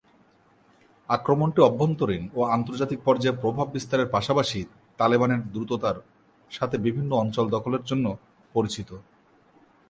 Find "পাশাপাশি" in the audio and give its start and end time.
4.15-4.59